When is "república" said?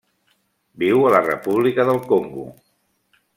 1.27-1.85